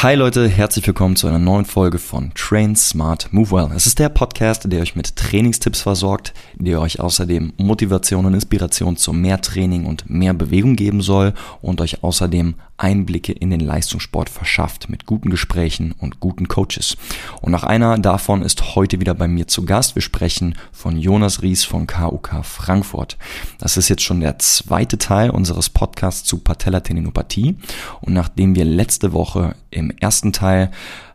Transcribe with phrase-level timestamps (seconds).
[0.00, 3.70] Hi Leute, herzlich willkommen zu einer neuen Folge von Train Smart Move Well.
[3.74, 8.96] Es ist der Podcast, der euch mit Trainingstipps versorgt, der euch außerdem Motivation und Inspiration
[8.96, 14.30] zu mehr Training und mehr Bewegung geben soll und euch außerdem Einblicke in den Leistungssport
[14.30, 16.96] verschafft mit guten Gesprächen und guten Coaches.
[17.42, 19.96] Und nach einer davon ist heute wieder bei mir zu Gast.
[19.96, 23.18] Wir sprechen von Jonas Ries von KUK Frankfurt.
[23.58, 27.56] Das ist jetzt schon der zweite Teil unseres Podcasts zu Patellatendinopathie.
[28.00, 30.70] Und nachdem wir letzte Woche im ersten Teil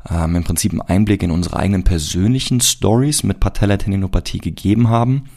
[0.10, 5.30] ähm, im Prinzip einen Einblick in unsere eigenen persönlichen Stories mit Patellatendinopathie gegeben haben,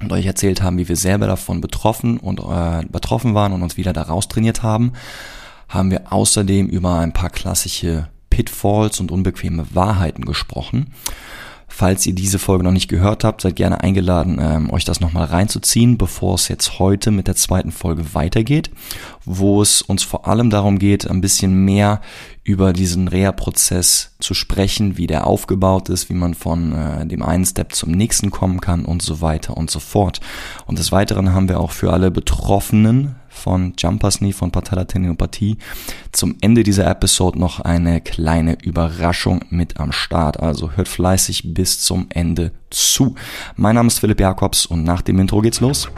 [0.00, 3.76] und euch erzählt haben, wie wir selber davon betroffen und äh, betroffen waren und uns
[3.76, 4.92] wieder daraus trainiert haben,
[5.68, 10.92] haben wir außerdem über ein paar klassische Pitfalls und unbequeme Wahrheiten gesprochen.
[11.76, 15.24] Falls ihr diese Folge noch nicht gehört habt, seid gerne eingeladen, ähm, euch das nochmal
[15.24, 18.70] reinzuziehen, bevor es jetzt heute mit der zweiten Folge weitergeht,
[19.24, 22.00] wo es uns vor allem darum geht, ein bisschen mehr
[22.44, 27.44] über diesen Reha-Prozess zu sprechen, wie der aufgebaut ist, wie man von äh, dem einen
[27.44, 30.20] Step zum nächsten kommen kann und so weiter und so fort.
[30.66, 35.58] Und des Weiteren haben wir auch für alle Betroffenen von Jumpers Knee, von Patellatendinopathie.
[36.12, 40.40] Zum Ende dieser Episode noch eine kleine Überraschung mit am Start.
[40.40, 43.16] Also hört fleißig bis zum Ende zu.
[43.56, 45.88] Mein Name ist Philipp Jakobs und nach dem Intro geht's los.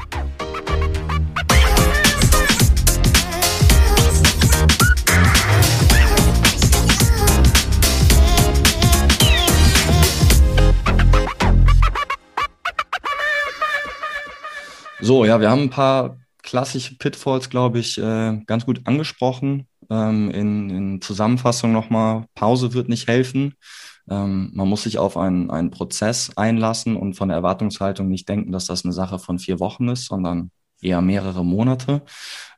[15.06, 19.66] So, ja, wir haben ein paar klassische Pitfalls, glaube ich, äh, ganz gut angesprochen.
[19.90, 23.54] Ähm, in, in Zusammenfassung nochmal, Pause wird nicht helfen.
[24.08, 28.52] Ähm, man muss sich auf einen, einen Prozess einlassen und von der Erwartungshaltung nicht denken,
[28.52, 32.02] dass das eine Sache von vier Wochen ist, sondern eher mehrere Monate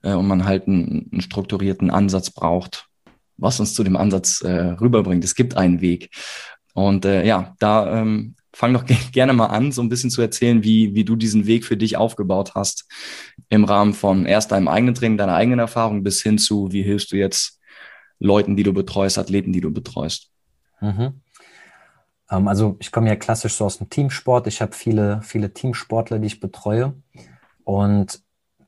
[0.03, 2.87] äh, und man halt einen, einen, strukturierten Ansatz braucht,
[3.39, 4.51] was uns zu dem Ansatz äh,
[4.81, 5.25] rüberbringt.
[5.25, 6.11] Es gibt einen Weg.
[6.75, 10.65] Und äh, ja, da ähm, fang doch gerne mal an, so ein bisschen zu erzählen,
[10.65, 12.89] wie, wie du diesen Weg für dich aufgebaut hast
[13.49, 17.13] im Rahmen von erst deinem eigenen Training, deiner eigenen Erfahrung bis hin zu, wie hilfst
[17.13, 17.61] du jetzt
[18.19, 20.33] Leuten, die du betreust, Athleten, die du betreust.
[20.81, 21.21] Mhm.
[22.33, 24.49] Ähm, also ich komme ja klassisch so aus dem Teamsport.
[24.49, 27.01] Ich habe viele, viele Teamsportler, die ich betreue.
[27.63, 28.21] Und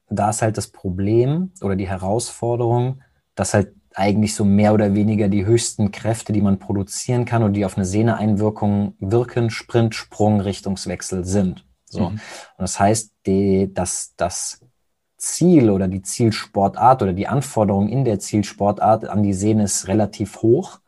[0.08, 3.02] da ist halt das Problem oder die Herausforderung,
[3.34, 7.54] dass halt eigentlich so mehr oder weniger die höchsten Kräfte, die man produzieren kann und
[7.54, 11.64] die auf eine Sehneeinwirkung wirken, Sprint, Sprung, Richtungswechsel sind.
[11.86, 12.10] So.
[12.10, 12.14] Mhm.
[12.14, 12.20] Und
[12.58, 14.60] das heißt, die, dass das
[15.16, 20.40] Ziel oder die Zielsportart oder die Anforderung in der Zielsportart an die Sehne ist relativ
[20.42, 20.78] hoch.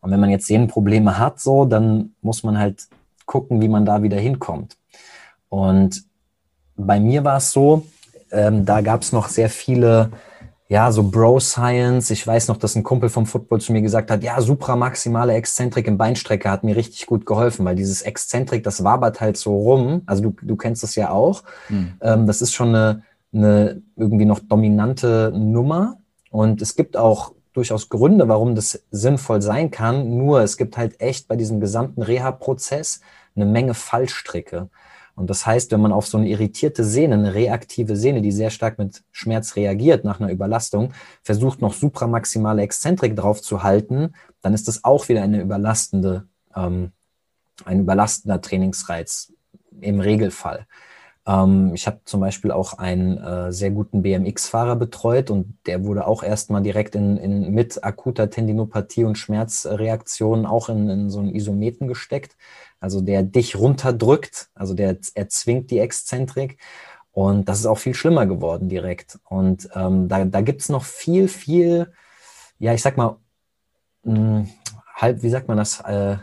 [0.00, 2.88] Und wenn man jetzt Sehnenprobleme hat, so, dann muss man halt
[3.24, 4.76] gucken, wie man da wieder hinkommt.
[5.48, 6.04] Und
[6.76, 7.86] bei mir war es so,
[8.30, 10.10] ähm, da gab es noch sehr viele
[10.72, 12.08] ja, so Bro-Science.
[12.08, 15.86] Ich weiß noch, dass ein Kumpel vom Football zu mir gesagt hat, ja, supramaximale Exzentrik
[15.86, 20.00] im Beinstrecker hat mir richtig gut geholfen, weil dieses Exzentrik, das wabert halt so rum.
[20.06, 21.42] Also du, du kennst das ja auch.
[21.68, 21.92] Mhm.
[22.00, 23.02] Ähm, das ist schon eine,
[23.34, 25.98] eine irgendwie noch dominante Nummer.
[26.30, 30.16] Und es gibt auch durchaus Gründe, warum das sinnvoll sein kann.
[30.16, 33.02] Nur es gibt halt echt bei diesem gesamten Reha-Prozess
[33.36, 34.70] eine Menge Fallstricke.
[35.22, 38.50] Und das heißt, wenn man auf so eine irritierte Sehne, eine reaktive Sehne, die sehr
[38.50, 44.52] stark mit Schmerz reagiert nach einer Überlastung, versucht noch supramaximale Exzentrik drauf zu halten, dann
[44.52, 46.90] ist das auch wieder eine überlastende, ähm,
[47.64, 49.32] ein überlastender Trainingsreiz
[49.80, 50.66] im Regelfall.
[51.26, 56.06] Ähm, ich habe zum Beispiel auch einen äh, sehr guten BMX-Fahrer betreut und der wurde
[56.06, 61.34] auch erstmal direkt in, in, mit akuter Tendinopathie und Schmerzreaktionen auch in, in so einen
[61.34, 62.36] Isometen gesteckt
[62.82, 66.58] also der dich runterdrückt, also der erzwingt die Exzentrik.
[67.12, 69.20] Und das ist auch viel schlimmer geworden direkt.
[69.28, 71.92] Und ähm, da, da gibt es noch viel, viel,
[72.58, 73.18] ja, ich sag mal,
[74.02, 74.50] mh, hm,
[74.96, 75.80] halb, wie sagt man das?
[75.82, 76.16] Äh,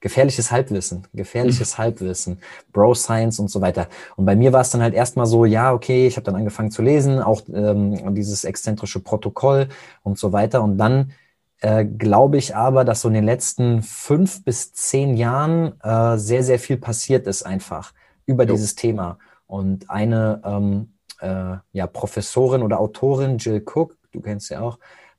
[0.00, 1.82] gefährliches Halbwissen, gefährliches mhm.
[1.82, 2.38] Halbwissen,
[2.72, 3.88] Bro Science und so weiter.
[4.16, 6.70] Und bei mir war es dann halt erstmal so, ja, okay, ich habe dann angefangen
[6.70, 9.68] zu lesen, auch ähm, dieses exzentrische Protokoll
[10.02, 10.62] und so weiter.
[10.62, 11.12] Und dann
[11.60, 16.42] äh, glaube ich aber, dass so in den letzten fünf bis zehn Jahren äh, sehr,
[16.42, 17.92] sehr viel passiert ist einfach
[18.24, 18.52] über jo.
[18.52, 19.18] dieses Thema.
[19.46, 24.78] Und eine ähm, äh, ja, Professorin oder Autorin, Jill Cook, du kennst sie auch,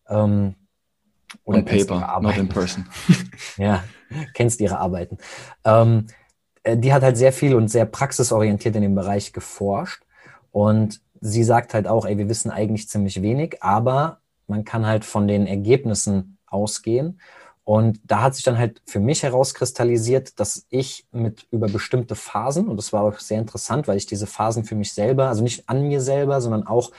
[0.10, 0.56] ähm,
[1.44, 2.88] oder On paper, not in person.
[3.58, 3.84] ja,
[4.34, 5.18] kennst ihre Arbeiten.
[5.64, 6.08] Ähm,
[6.64, 10.04] äh, die hat halt sehr viel und sehr praxisorientiert in dem Bereich geforscht.
[10.52, 15.06] Und sie sagt halt auch, ey, wir wissen eigentlich ziemlich wenig, aber man kann halt
[15.06, 17.20] von den Ergebnissen ausgehen.
[17.64, 22.68] Und da hat sich dann halt für mich herauskristallisiert, dass ich mit über bestimmte Phasen,
[22.68, 25.70] und das war auch sehr interessant, weil ich diese Phasen für mich selber, also nicht
[25.70, 26.92] an mir selber, sondern auch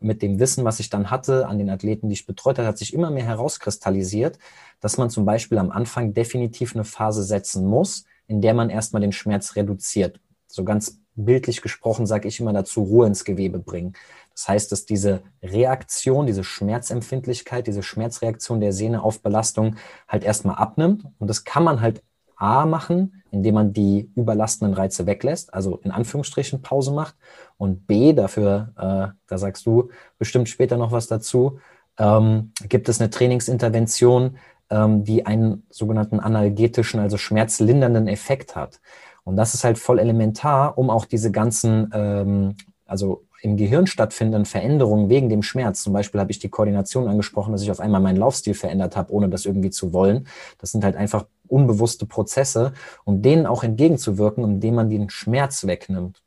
[0.00, 2.78] mit dem Wissen, was ich dann hatte an den Athleten, die ich betreut habe, hat
[2.78, 4.38] sich immer mehr herauskristallisiert,
[4.80, 9.02] dass man zum Beispiel am Anfang definitiv eine Phase setzen muss, in der man erstmal
[9.02, 10.20] den Schmerz reduziert.
[10.46, 13.94] So ganz bildlich gesprochen sage ich immer dazu, Ruhe ins Gewebe bringen.
[14.34, 19.76] Das heißt, dass diese Reaktion, diese Schmerzempfindlichkeit, diese Schmerzreaktion der Sehne auf Belastung
[20.08, 21.06] halt erstmal abnimmt.
[21.18, 22.02] Und das kann man halt
[22.36, 27.16] A machen, indem man die überlastenden Reize weglässt, also in Anführungsstrichen Pause macht.
[27.56, 31.58] Und B, dafür, äh, da sagst du bestimmt später noch was dazu,
[31.98, 34.36] ähm, gibt es eine Trainingsintervention,
[34.70, 38.80] ähm, die einen sogenannten analgetischen, also schmerzlindernden Effekt hat.
[39.24, 42.56] Und das ist halt voll elementar, um auch diese ganzen, ähm,
[42.86, 45.82] also im Gehirn stattfindenden Veränderungen wegen dem Schmerz.
[45.82, 49.12] Zum Beispiel habe ich die Koordination angesprochen, dass ich auf einmal meinen Laufstil verändert habe,
[49.12, 50.26] ohne das irgendwie zu wollen.
[50.58, 52.72] Das sind halt einfach unbewusste Prozesse
[53.04, 56.22] und denen auch entgegenzuwirken, indem man den Schmerz wegnimmt.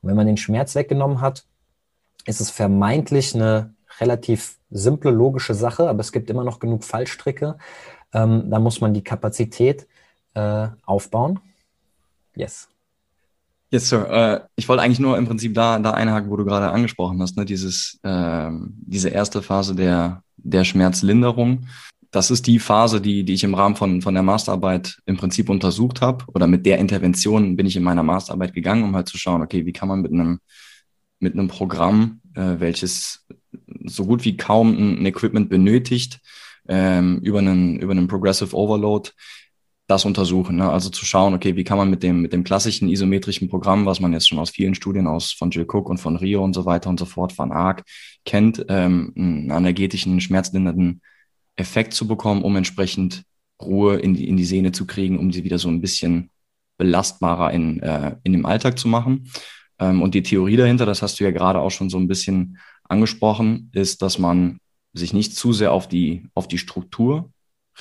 [0.00, 1.44] Und wenn man den Schmerz weggenommen hat,
[2.26, 7.58] ist es vermeintlich eine relativ simple, logische Sache, aber es gibt immer noch genug Fallstricke.
[8.12, 9.86] Ähm, da muss man die Kapazität
[10.34, 11.40] äh, aufbauen.
[12.34, 12.68] Yes.
[13.70, 14.08] Yes, Sir.
[14.08, 17.36] Äh, ich wollte eigentlich nur im Prinzip da, da einhaken, wo du gerade angesprochen hast,
[17.36, 17.44] ne?
[17.44, 18.50] Dieses, äh,
[18.86, 21.66] diese erste Phase der, der Schmerzlinderung.
[22.10, 25.48] Das ist die Phase, die, die ich im Rahmen von, von der Masterarbeit im Prinzip
[25.48, 26.24] untersucht habe.
[26.28, 29.66] Oder mit der Intervention bin ich in meiner Masterarbeit gegangen, um halt zu schauen, okay,
[29.66, 30.38] wie kann man mit einem,
[31.18, 33.26] mit einem Programm, äh, welches
[33.84, 36.20] so gut wie kaum ein, Equipment benötigt,
[36.68, 39.10] ähm, über einen, über einen Progressive Overload
[39.86, 40.56] das untersuchen.
[40.56, 40.70] Ne?
[40.70, 44.00] Also zu schauen, okay, wie kann man mit dem, mit dem klassischen isometrischen Programm, was
[44.00, 46.64] man jetzt schon aus vielen Studien aus von Jill Cook und von Rio und so
[46.64, 47.84] weiter und so fort, Van Ark
[48.24, 51.02] kennt, ähm, einen energetischen, schmerzlindernden
[51.56, 53.24] Effekt zu bekommen, um entsprechend
[53.60, 56.30] Ruhe in die, in die Sehne zu kriegen, um sie wieder so ein bisschen
[56.78, 59.30] belastbarer in, äh, in dem Alltag zu machen.
[59.78, 62.58] Ähm, und die Theorie dahinter, das hast du ja gerade auch schon so ein bisschen
[62.88, 64.58] angesprochen, ist, dass man
[64.94, 67.30] sich nicht zu sehr auf die, auf die Struktur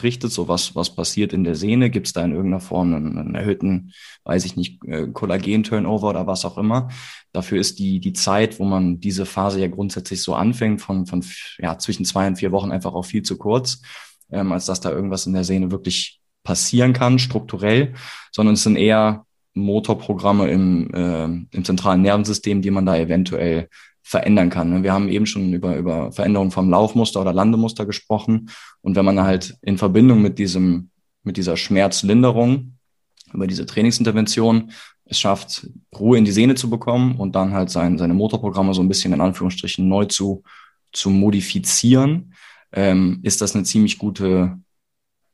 [0.02, 3.18] richtet, so was, was passiert in der Sehne, gibt es da in irgendeiner Form einen,
[3.18, 3.94] einen erhöhten,
[4.24, 6.90] weiß ich nicht, äh, Kollagen-Turnover oder was auch immer.
[7.32, 11.24] Dafür ist die, die Zeit, wo man diese Phase ja grundsätzlich so anfängt, von, von
[11.60, 13.82] ja, zwischen zwei und vier Wochen einfach auch viel zu kurz,
[14.32, 17.94] ähm, als dass da irgendwas in der Sehne wirklich passieren kann, strukturell,
[18.32, 23.70] sondern es sind eher Motorprogramme im, äh, im zentralen Nervensystem, die man da eventuell
[24.04, 24.70] verändern kann.
[24.70, 24.84] Ne?
[24.84, 28.50] Wir haben eben schon über, über Veränderungen vom Laufmuster oder Landemuster gesprochen.
[28.82, 30.90] Und wenn man halt in Verbindung mit diesem,
[31.24, 32.78] mit dieser Schmerzlinderung,
[33.34, 34.72] über diese Trainingsintervention
[35.06, 35.68] es schafft,
[35.98, 39.14] Ruhe in die Sehne zu bekommen und dann halt sein, seine Motorprogramme so ein bisschen
[39.14, 40.44] in Anführungsstrichen neu zu,
[40.92, 42.34] zu modifizieren,
[42.72, 44.60] ähm, ist das eine ziemlich gute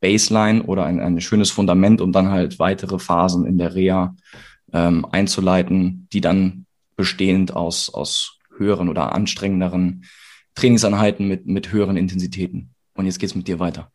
[0.02, 4.16] Baseline oder ein, ein schönes Fundament, um dann halt weitere Phasen in der Reha
[4.74, 10.06] ähm, einzuleiten, die dann bestehend aus, aus höheren oder anstrengenderen
[10.56, 12.76] Trainingseinheiten mit, mit höheren Intensitäten.
[12.94, 13.92] Und jetzt geht's mit dir weiter.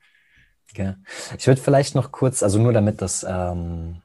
[0.70, 0.94] Okay.
[1.38, 4.02] Ich würde vielleicht noch kurz, also nur damit das ähm,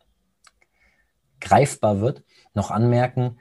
[1.40, 2.24] greifbar wird,
[2.54, 3.38] noch anmerken,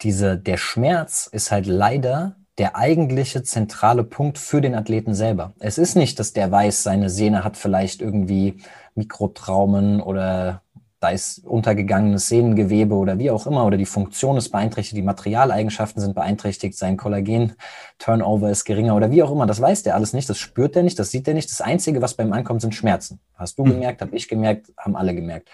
[0.00, 5.54] diese, der Schmerz ist halt leider der eigentliche zentrale Punkt für den Athleten selber.
[5.58, 8.62] Es ist nicht, dass der weiß, seine Sehne hat vielleicht irgendwie
[8.94, 10.62] Mikrotraumen oder
[11.02, 16.00] da ist untergegangenes Sehnengewebe oder wie auch immer, oder die Funktion ist beeinträchtigt, die Materialeigenschaften
[16.00, 19.46] sind beeinträchtigt, sein Kollagen-Turnover ist geringer oder wie auch immer.
[19.46, 21.50] Das weiß der alles nicht, das spürt der nicht, das sieht der nicht.
[21.50, 23.18] Das Einzige, was beim Ankommen sind Schmerzen.
[23.34, 23.72] Hast du hm.
[23.72, 25.50] gemerkt, habe ich gemerkt, haben alle gemerkt.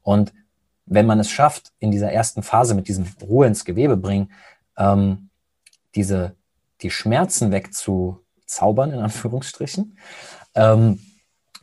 [0.00, 0.32] Und
[0.86, 4.32] wenn man es schafft, in dieser ersten Phase mit diesem Ruhe ins Gewebe bringen,
[4.78, 5.28] ähm,
[5.94, 6.36] diese,
[6.80, 9.98] die Schmerzen wegzuzaubern, in Anführungsstrichen,
[10.54, 11.00] ähm,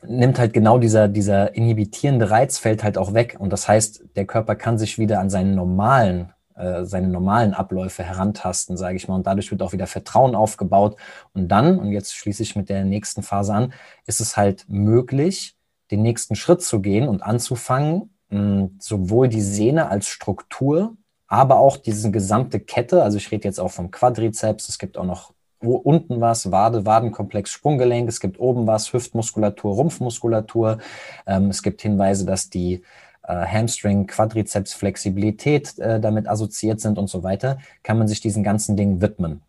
[0.07, 3.38] nimmt halt genau dieser, dieser inhibitierende Reiz fällt halt auch weg.
[3.39, 8.03] Und das heißt, der Körper kann sich wieder an seinen normalen, äh, seine normalen Abläufe
[8.03, 9.15] herantasten, sage ich mal.
[9.15, 10.98] Und dadurch wird auch wieder Vertrauen aufgebaut.
[11.33, 13.74] Und dann, und jetzt schließe ich mit der nächsten Phase an,
[14.05, 15.55] ist es halt möglich,
[15.91, 20.95] den nächsten Schritt zu gehen und anzufangen, mh, sowohl die Sehne als Struktur,
[21.27, 25.05] aber auch diese gesamte Kette, also ich rede jetzt auch vom Quadrizeps, es gibt auch
[25.05, 25.33] noch
[25.63, 30.79] wo unten was, Wade, Wadenkomplex, Sprunggelenk, es gibt oben was, Hüftmuskulatur, Rumpfmuskulatur.
[31.25, 32.84] Ähm, es gibt Hinweise, dass die
[33.24, 38.43] äh, Hamstring, Quadrizeps, Flexibilität äh, damit assoziiert sind und so weiter, kann man sich diesen
[38.43, 39.41] ganzen Dingen widmen.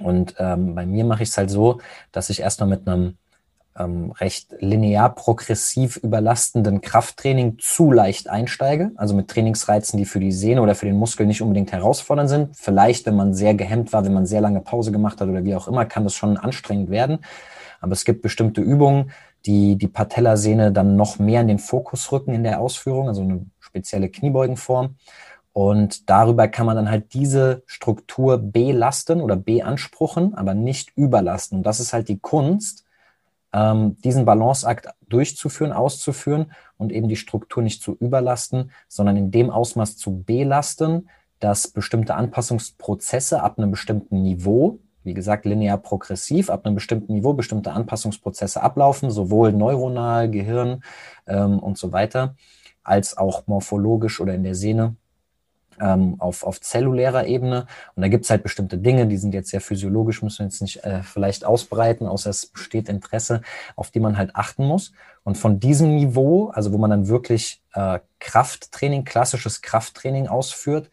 [0.00, 1.80] Und ähm, bei mir mache ich es halt so,
[2.12, 3.18] dass ich erstmal mit einem
[3.78, 10.32] ähm, recht linear progressiv überlastenden Krafttraining zu leicht einsteige, also mit Trainingsreizen, die für die
[10.32, 12.56] Sehne oder für den Muskel nicht unbedingt herausfordernd sind.
[12.56, 15.54] Vielleicht, wenn man sehr gehemmt war, wenn man sehr lange Pause gemacht hat oder wie
[15.54, 17.18] auch immer, kann das schon anstrengend werden.
[17.80, 19.10] Aber es gibt bestimmte Übungen,
[19.46, 23.44] die die Patellasehne dann noch mehr in den Fokus rücken in der Ausführung, also eine
[23.58, 24.96] spezielle Kniebeugenform.
[25.52, 31.58] Und darüber kann man dann halt diese Struktur belasten oder beanspruchen, aber nicht überlasten.
[31.58, 32.84] Und das ist halt die Kunst,
[33.52, 39.50] ähm, diesen Balanceakt durchzuführen, auszuführen und eben die Struktur nicht zu überlasten, sondern in dem
[39.50, 46.64] Ausmaß zu belasten, dass bestimmte Anpassungsprozesse ab einem bestimmten Niveau, wie gesagt, linear progressiv, ab
[46.64, 50.82] einem bestimmten Niveau bestimmte Anpassungsprozesse ablaufen, sowohl neuronal, Gehirn
[51.26, 52.36] ähm, und so weiter,
[52.84, 54.96] als auch morphologisch oder in der Sehne
[55.80, 57.66] ähm, auf, auf zellulärer Ebene.
[57.94, 60.62] Und da gibt es halt bestimmte Dinge, die sind jetzt sehr physiologisch, müssen wir jetzt
[60.62, 63.42] nicht äh, vielleicht ausbreiten, außer es besteht Interesse,
[63.76, 64.92] auf die man halt achten muss.
[65.24, 70.90] Und von diesem Niveau, also wo man dann wirklich äh, Krafttraining, klassisches Krafttraining ausführt,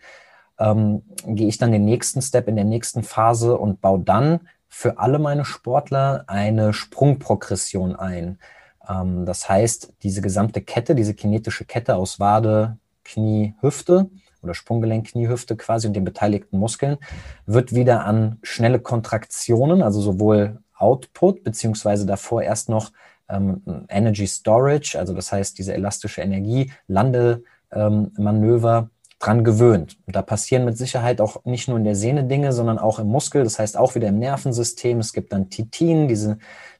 [0.59, 4.99] ähm, gehe ich dann den nächsten Step in der nächsten Phase und baue dann für
[4.99, 8.39] alle meine Sportler eine Sprungprogression ein.
[8.87, 14.09] Ähm, das heißt, diese gesamte Kette, diese kinetische Kette aus Wade, Knie, Hüfte,
[14.41, 16.97] oder Sprunggelenk, Kniehüfte quasi und den beteiligten Muskeln,
[17.45, 22.91] wird wieder an schnelle Kontraktionen, also sowohl Output, beziehungsweise davor erst noch
[23.29, 29.97] ähm, Energy Storage, also das heißt diese elastische Energie, Landemanöver dran gewöhnt.
[30.07, 33.07] Und da passieren mit Sicherheit auch nicht nur in der Sehne Dinge, sondern auch im
[33.07, 34.99] Muskel, das heißt auch wieder im Nervensystem.
[34.99, 36.37] Es gibt dann Titin, diese,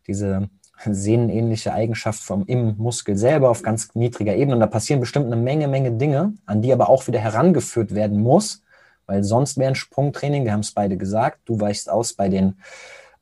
[0.07, 0.49] diese
[0.85, 4.55] sehnenähnliche Eigenschaft vom im Muskel selber auf ganz niedriger Ebene.
[4.55, 8.21] Und da passieren bestimmt eine Menge, Menge Dinge, an die aber auch wieder herangeführt werden
[8.21, 8.63] muss,
[9.05, 12.55] weil sonst wäre ein Sprungtraining, wir haben es beide gesagt, du weichst aus bei den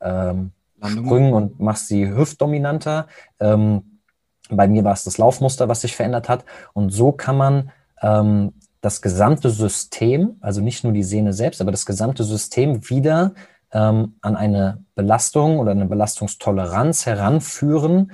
[0.00, 0.52] ähm,
[0.84, 3.08] Sprüngen und machst sie hüftdominanter.
[3.40, 4.00] Ähm,
[4.50, 6.44] bei mir war es das Laufmuster, was sich verändert hat.
[6.72, 11.72] Und so kann man ähm, das gesamte System, also nicht nur die Sehne selbst, aber
[11.72, 13.32] das gesamte System wieder
[13.72, 18.12] ähm, an eine Belastung oder eine Belastungstoleranz heranführen,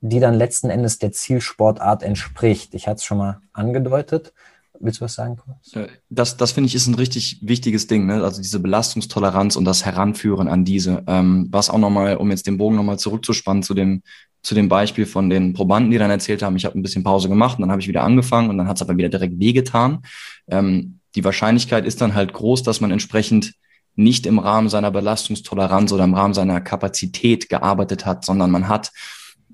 [0.00, 2.74] die dann letzten Endes der Zielsportart entspricht.
[2.74, 4.32] Ich hatte es schon mal angedeutet.
[4.78, 5.38] Willst du was sagen?
[5.72, 8.22] Äh, das, das finde ich ist ein richtig wichtiges Ding, ne?
[8.22, 11.02] also diese Belastungstoleranz und das Heranführen an diese.
[11.06, 14.02] Ähm, was auch nochmal, um jetzt den Bogen nochmal zurückzuspannen zu dem,
[14.42, 17.28] zu dem Beispiel von den Probanden, die dann erzählt haben, ich habe ein bisschen Pause
[17.28, 20.02] gemacht und dann habe ich wieder angefangen und dann hat es aber wieder direkt wehgetan.
[20.48, 23.54] Ähm, die Wahrscheinlichkeit ist dann halt groß, dass man entsprechend
[23.96, 28.92] nicht im Rahmen seiner Belastungstoleranz oder im Rahmen seiner Kapazität gearbeitet hat, sondern man hat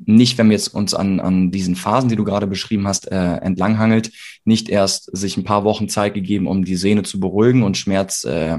[0.05, 3.37] nicht, wenn wir jetzt uns an, an diesen Phasen, die du gerade beschrieben hast, äh,
[3.37, 4.11] entlanghangelt,
[4.45, 8.25] nicht erst sich ein paar Wochen Zeit gegeben, um die Sehne zu beruhigen und Schmerz
[8.25, 8.59] äh,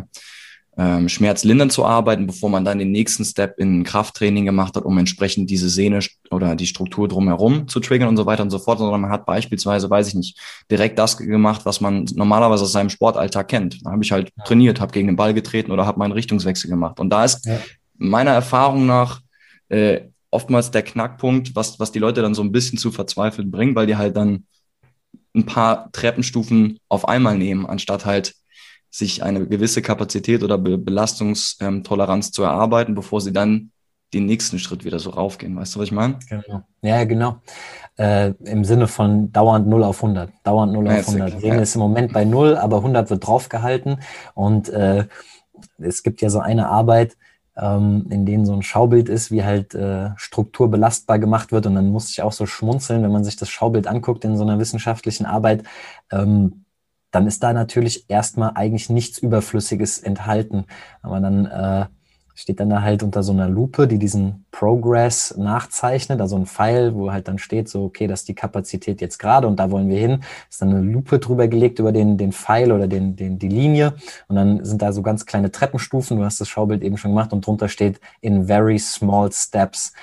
[0.77, 4.97] ähm, schmerzlindernd zu arbeiten, bevor man dann den nächsten Step in Krafttraining gemacht hat, um
[4.97, 5.99] entsprechend diese Sehne
[6.31, 9.25] oder die Struktur drumherum zu triggern und so weiter und so fort, sondern man hat
[9.25, 10.39] beispielsweise, weiß ich nicht,
[10.71, 13.85] direkt das gemacht, was man normalerweise aus seinem Sportalltag kennt.
[13.85, 14.43] Da habe ich halt ja.
[14.45, 16.99] trainiert, habe gegen den Ball getreten oder habe meinen Richtungswechsel gemacht.
[16.99, 17.59] Und da ist ja.
[17.97, 19.21] meiner Erfahrung nach
[19.69, 20.01] äh,
[20.31, 23.85] oftmals der Knackpunkt, was, was die Leute dann so ein bisschen zu verzweifeln bringt, weil
[23.85, 24.47] die halt dann
[25.35, 28.33] ein paar Treppenstufen auf einmal nehmen, anstatt halt
[28.93, 33.71] sich eine gewisse Kapazität oder Be Belastungstoleranz zu erarbeiten, bevor sie dann
[34.13, 35.55] den nächsten Schritt wieder so raufgehen.
[35.55, 36.19] Weißt du, was ich meine?
[36.29, 36.61] Genau.
[36.83, 37.37] Ja, genau.
[37.97, 40.29] Äh, Im Sinne von dauernd 0 auf 100.
[40.43, 41.41] Dauernd 0 auf 100.
[41.41, 41.61] Sehen ja.
[41.61, 43.97] ist im Moment bei 0, aber 100 wird draufgehalten.
[44.35, 45.07] Und äh,
[45.79, 47.17] es gibt ja so eine Arbeit,
[47.57, 51.65] ähm, in denen so ein Schaubild ist, wie halt äh, Struktur belastbar gemacht wird.
[51.65, 54.43] Und dann muss ich auch so schmunzeln, wenn man sich das Schaubild anguckt in so
[54.43, 55.63] einer wissenschaftlichen Arbeit.
[56.11, 56.62] Ähm,
[57.13, 60.65] dann ist da natürlich erstmal eigentlich nichts Überflüssiges enthalten.
[61.03, 61.85] Aber dann äh,
[62.33, 66.95] steht dann da halt unter so einer Lupe, die diesen Progress nachzeichnet, also ein Pfeil,
[66.95, 69.89] wo halt dann steht, so, okay, das ist die Kapazität jetzt gerade und da wollen
[69.89, 70.23] wir hin.
[70.49, 73.93] Ist dann eine Lupe drüber gelegt über den, den Pfeil oder den, den, die Linie
[74.27, 77.31] und dann sind da so ganz kleine Treppenstufen, du hast das Schaubild eben schon gemacht
[77.31, 79.93] und drunter steht in very small steps.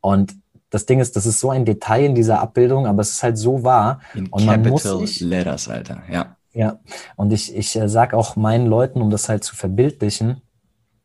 [0.00, 0.36] Und
[0.70, 3.36] das Ding ist, das ist so ein Detail in dieser Abbildung, aber es ist halt
[3.36, 4.00] so wahr.
[4.14, 6.36] In und man Capital muss sich, Letters, Alter, ja.
[6.54, 6.80] Ja,
[7.16, 10.42] und ich, ich äh, sage auch meinen Leuten, um das halt zu verbildlichen,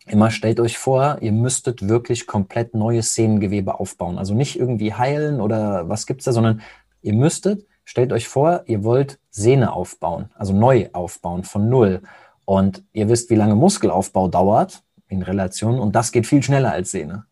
[0.05, 4.17] immer stellt euch vor, ihr müsstet wirklich komplett neues Sehnengewebe aufbauen.
[4.17, 6.61] Also nicht irgendwie heilen oder was gibt's da, sondern
[7.01, 12.01] ihr müsstet, stellt euch vor, ihr wollt Sehne aufbauen, also neu aufbauen von null.
[12.45, 16.91] Und ihr wisst, wie lange Muskelaufbau dauert in Relation und das geht viel schneller als
[16.91, 17.25] Sehne.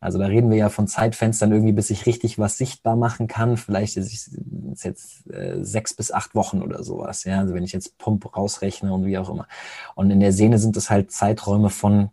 [0.00, 3.56] Also da reden wir ja von Zeitfenstern irgendwie, bis ich richtig was sichtbar machen kann.
[3.56, 4.30] Vielleicht ist
[4.72, 7.24] es jetzt äh, sechs bis acht Wochen oder sowas.
[7.24, 9.48] Ja, also wenn ich jetzt Pump rausrechne und wie auch immer.
[9.96, 12.10] Und in der Sehne sind es halt Zeiträume von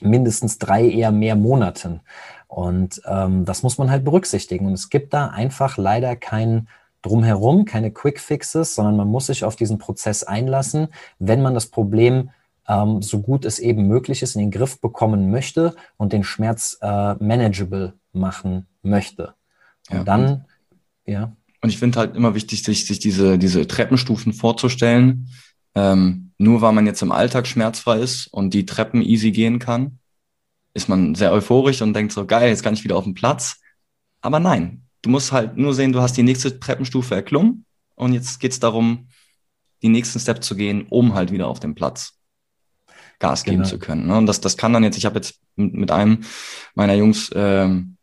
[0.00, 2.00] mindestens drei, eher mehr Monaten.
[2.48, 4.66] Und ähm, das muss man halt berücksichtigen.
[4.66, 6.68] Und es gibt da einfach leider kein
[7.02, 11.66] Drumherum, keine Quick Fixes, sondern man muss sich auf diesen Prozess einlassen, wenn man das
[11.66, 12.30] Problem
[12.70, 16.78] ähm, so gut es eben möglich ist, in den Griff bekommen möchte und den Schmerz
[16.80, 19.34] äh, manageable machen möchte.
[19.90, 20.44] Und ja, dann, und,
[21.04, 21.36] ja.
[21.60, 25.28] Und ich finde halt immer wichtig, sich, sich diese, diese Treppenstufen vorzustellen,
[25.74, 29.98] ähm, nur weil man jetzt im Alltag schmerzfrei ist und die Treppen easy gehen kann,
[30.72, 33.60] ist man sehr euphorisch und denkt so, geil, jetzt kann ich wieder auf den Platz.
[34.20, 37.64] Aber nein, du musst halt nur sehen, du hast die nächste Treppenstufe erklommen
[37.96, 39.08] und jetzt geht es darum,
[39.82, 42.19] die nächsten Steps zu gehen, um halt wieder auf den Platz
[43.20, 43.68] Gas geben genau.
[43.68, 44.08] zu können.
[44.08, 44.16] Ne?
[44.18, 46.20] Und das, das kann dann jetzt, ich habe jetzt mit einem
[46.74, 47.96] meiner Jungs ähm,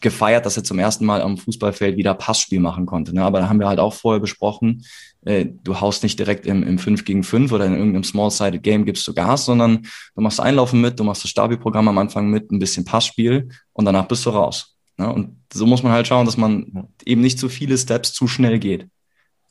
[0.00, 3.14] gefeiert, dass er zum ersten Mal am Fußballfeld wieder Passspiel machen konnte.
[3.14, 3.22] Ne?
[3.22, 4.84] Aber da haben wir halt auch vorher besprochen,
[5.24, 8.84] äh, du haust nicht direkt im, im 5 gegen 5 oder in irgendeinem Small-Sided Game
[8.84, 9.82] gibst du Gas, sondern
[10.14, 13.84] du machst Einlaufen mit, du machst das Stabi-Programm am Anfang mit, ein bisschen Passspiel und
[13.84, 14.76] danach bist du raus.
[14.96, 15.12] Ne?
[15.12, 18.58] Und so muss man halt schauen, dass man eben nicht zu viele Steps zu schnell
[18.58, 18.88] geht.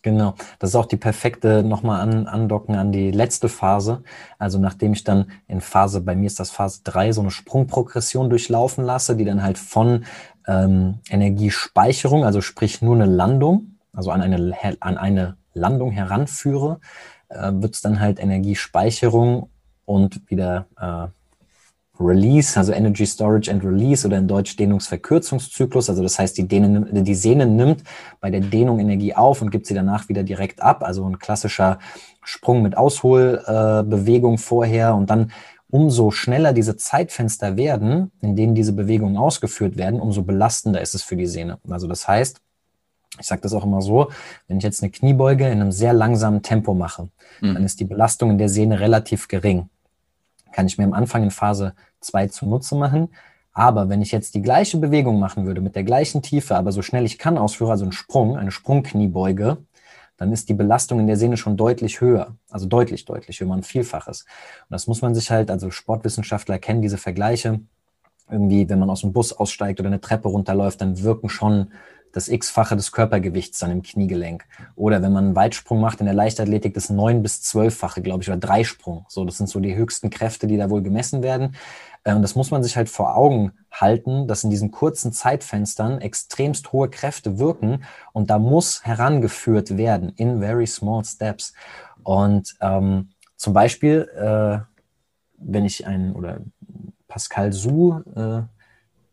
[0.06, 4.04] Genau, das ist auch die perfekte nochmal an, andocken an die letzte Phase.
[4.38, 8.30] Also nachdem ich dann in Phase, bei mir ist das Phase 3, so eine Sprungprogression
[8.30, 10.06] durchlaufen lasse, die dann halt von
[10.46, 16.80] ähm, Energiespeicherung, also sprich nur eine Landung, also an eine, an eine Landung heranführe,
[17.30, 19.50] äh, wird es dann halt Energiespeicherung
[19.86, 21.08] und wieder äh,
[22.00, 25.90] Release, also Energy Storage and Release oder in Deutsch Dehnungsverkürzungszyklus.
[25.90, 27.84] Also das heißt, die, Dehne, die Sehne nimmt
[28.20, 30.84] bei der Dehnung Energie auf und gibt sie danach wieder direkt ab.
[30.84, 31.80] Also ein klassischer
[32.24, 35.32] Sprung mit Ausholbewegung äh, vorher und dann
[35.70, 41.04] umso schneller diese Zeitfenster werden, in denen diese Bewegungen ausgeführt werden, umso belastender ist es
[41.04, 41.60] für die Sehne.
[41.70, 42.40] Also das heißt,
[43.20, 44.10] ich sage das auch immer so,
[44.48, 47.10] wenn ich jetzt eine Kniebeuge in einem sehr langsamen Tempo mache,
[47.42, 47.54] mhm.
[47.54, 49.70] dann ist die Belastung in der Sehne relativ gering
[50.56, 53.10] kann ich mir am Anfang in Phase 2 zunutze machen.
[53.52, 56.82] Aber wenn ich jetzt die gleiche Bewegung machen würde, mit der gleichen Tiefe, aber so
[56.82, 59.58] schnell ich kann ausführe, also einen Sprung, eine Sprungkniebeuge,
[60.16, 62.38] dann ist die Belastung in der Sehne schon deutlich höher.
[62.50, 64.22] Also deutlich, deutlich höher, ein Vielfaches.
[64.22, 67.60] Und das muss man sich halt, also Sportwissenschaftler kennen diese Vergleiche.
[68.30, 71.72] Irgendwie, wenn man aus dem Bus aussteigt oder eine Treppe runterläuft, dann wirken schon
[72.16, 74.46] das X-fache des Körpergewichts dann im Kniegelenk.
[74.76, 78.30] Oder wenn man einen Weitsprung macht in der Leichtathletik, das neun bis zwölffache, glaube ich,
[78.30, 79.06] oder Dreisprung.
[79.10, 81.48] So, das sind so die höchsten Kräfte, die da wohl gemessen werden.
[81.48, 81.56] Und
[82.06, 86.72] ähm, das muss man sich halt vor Augen halten, dass in diesen kurzen Zeitfenstern extremst
[86.72, 91.54] hohe Kräfte wirken und da muss herangeführt werden in very small steps.
[92.04, 94.60] Und ähm, zum Beispiel, äh,
[95.38, 96.40] wenn ich einen oder
[97.10, 98.44] Pascal Su, äh,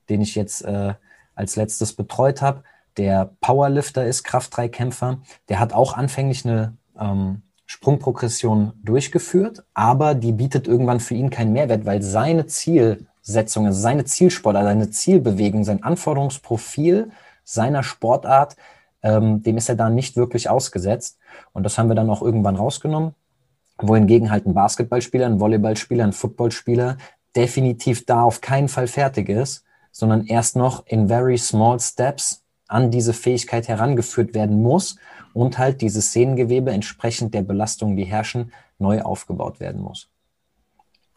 [0.08, 0.94] den ich jetzt äh,
[1.34, 2.62] als letztes betreut habe,
[2.96, 5.18] der Powerlifter ist, Kraftdreikämpfer.
[5.48, 11.52] Der hat auch anfänglich eine ähm, Sprungprogression durchgeführt, aber die bietet irgendwann für ihn keinen
[11.52, 17.10] Mehrwert, weil seine Zielsetzung, also seine Zielsport, also seine Zielbewegung, sein Anforderungsprofil
[17.44, 18.56] seiner Sportart,
[19.02, 21.18] ähm, dem ist er da nicht wirklich ausgesetzt.
[21.52, 23.14] Und das haben wir dann auch irgendwann rausgenommen.
[23.78, 26.98] Wohingegen halt ein Basketballspieler, ein Volleyballspieler, ein Footballspieler
[27.34, 32.41] definitiv da auf keinen Fall fertig ist, sondern erst noch in very small steps
[32.72, 34.96] an diese Fähigkeit herangeführt werden muss
[35.32, 40.08] und halt dieses Sehnengewebe entsprechend der Belastungen, die herrschen, neu aufgebaut werden muss.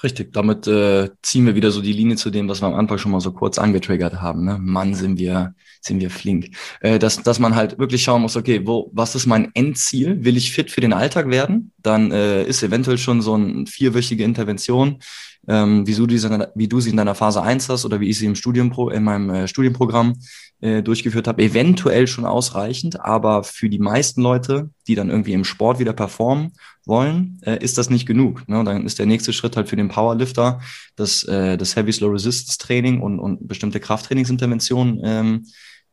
[0.04, 2.98] Richtig, damit äh, ziehen wir wieder so die Linie zu dem, was wir am Anfang
[2.98, 4.44] schon mal so kurz angetriggert haben.
[4.44, 4.58] Ne?
[4.60, 6.50] Mann, sind wir, sind wir flink.
[6.82, 10.24] Äh, dass, dass man halt wirklich schauen muss, okay, wo, was ist mein Endziel?
[10.26, 11.72] Will ich fit für den Alltag werden?
[11.78, 15.00] Dann äh, ist eventuell schon so eine vierwöchige Intervention,
[15.48, 18.20] ähm, wie, du diese, wie du sie in deiner Phase 1 hast oder wie ich
[18.20, 20.16] sie im Studienpro, in meinem äh, Studienprogramm
[20.62, 25.44] äh, durchgeführt habe, eventuell schon ausreichend, aber für die meisten Leute, die dann irgendwie im
[25.44, 26.54] Sport wieder performen
[26.86, 28.48] wollen, äh, ist das nicht genug.
[28.48, 28.64] Ne?
[28.64, 30.62] Dann ist der nächste Schritt halt für den Powerlifter
[30.96, 35.44] das, äh, das Heavy Slow Resistance Training und, und bestimmte Krafttrainingsinterventionen ähm,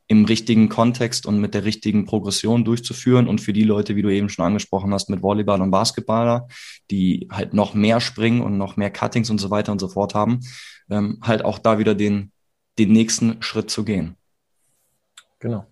[0.08, 3.28] im richtigen Kontext und mit der richtigen Progression durchzuführen.
[3.28, 6.48] Und für die Leute, wie du eben schon angesprochen hast, mit Volleyball und Basketballer,
[6.90, 10.14] die halt noch mehr springen und noch mehr Cuttings und so weiter und so fort
[10.14, 10.40] haben,
[10.90, 12.30] ähm, halt auch da wieder den,
[12.78, 14.16] den nächsten Schritt zu gehen.
[15.42, 15.66] Genau.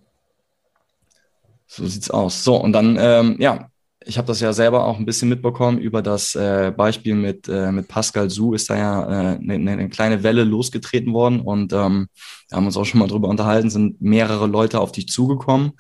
[1.69, 2.43] So sieht's aus.
[2.43, 3.69] So, und dann, ähm, ja,
[4.05, 7.71] ich habe das ja selber auch ein bisschen mitbekommen über das äh, Beispiel mit, äh,
[7.71, 11.73] mit Pascal Su ist da ja eine äh, ne, ne kleine Welle losgetreten worden und
[11.73, 12.09] ähm,
[12.49, 15.73] wir haben uns auch schon mal drüber unterhalten, sind mehrere Leute auf dich zugekommen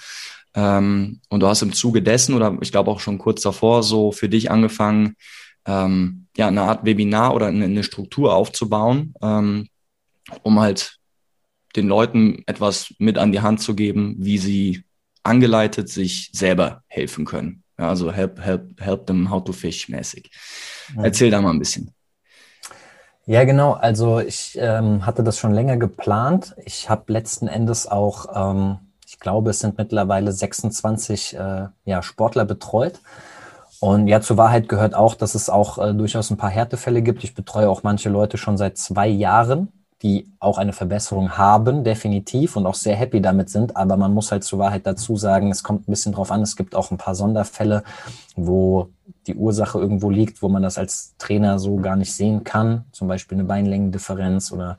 [0.55, 4.13] ähm, und du hast im Zuge dessen oder ich glaube auch schon kurz davor so
[4.13, 5.17] für dich angefangen,
[5.67, 9.67] ähm, ja, eine Art Webinar oder eine, eine Struktur aufzubauen, ähm,
[10.45, 11.00] um halt
[11.77, 14.85] den Leuten etwas mit an die Hand zu geben, wie sie
[15.23, 17.63] angeleitet sich selber helfen können.
[17.79, 20.31] Ja, also help, help, help them how to fish mäßig.
[20.95, 21.05] Mhm.
[21.05, 21.95] Erzähl da mal ein bisschen.
[23.27, 23.73] Ja, genau.
[23.73, 26.55] Also ich ähm, hatte das schon länger geplant.
[26.65, 32.45] Ich habe letzten Endes auch, ähm, ich glaube, es sind mittlerweile 26 äh, ja, Sportler
[32.45, 33.01] betreut.
[33.79, 37.25] Und ja, zur Wahrheit gehört auch, dass es auch äh, durchaus ein paar Härtefälle gibt.
[37.25, 39.69] Ich betreue auch manche Leute schon seit zwei Jahren
[40.03, 43.77] die auch eine Verbesserung haben, definitiv, und auch sehr happy damit sind.
[43.77, 46.41] Aber man muss halt zur Wahrheit dazu sagen, es kommt ein bisschen drauf an.
[46.43, 47.85] Es gibt auch ein paar Sonderfälle,
[48.35, 48.89] wo
[49.27, 52.85] die Ursache irgendwo liegt, wo man das als Trainer so gar nicht sehen kann.
[52.93, 54.79] Zum Beispiel eine Beinlängendifferenz oder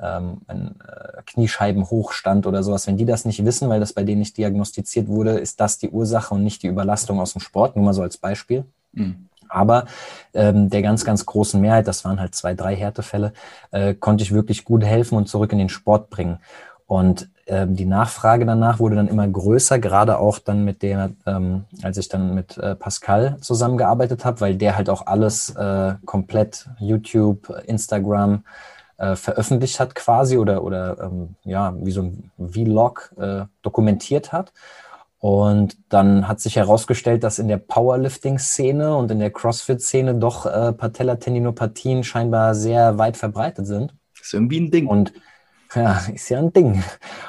[0.00, 2.86] ähm, ein äh, Kniescheibenhochstand oder sowas.
[2.86, 5.90] Wenn die das nicht wissen, weil das bei denen nicht diagnostiziert wurde, ist das die
[5.90, 7.74] Ursache und nicht die Überlastung aus dem Sport.
[7.74, 8.64] Nur mal so als Beispiel.
[8.92, 9.28] Mhm.
[9.48, 9.86] Aber
[10.34, 13.32] ähm, der ganz, ganz großen Mehrheit, das waren halt zwei, drei Härtefälle,
[13.70, 16.38] äh, konnte ich wirklich gut helfen und zurück in den Sport bringen.
[16.86, 21.64] Und ähm, die Nachfrage danach wurde dann immer größer, gerade auch dann mit der, ähm,
[21.82, 26.68] als ich dann mit äh, Pascal zusammengearbeitet habe, weil der halt auch alles äh, komplett
[26.78, 28.44] YouTube, Instagram
[28.98, 34.52] äh, veröffentlicht hat quasi oder, oder ähm, ja, wie so ein Vlog äh, dokumentiert hat.
[35.20, 40.72] Und dann hat sich herausgestellt, dass in der Powerlifting-Szene und in der CrossFit-Szene doch äh,
[40.72, 43.94] Patellatendinopathien scheinbar sehr weit verbreitet sind.
[44.20, 44.86] Ist irgendwie ein Ding.
[44.86, 45.12] Und
[45.74, 46.82] ja, ist ja ein Ding.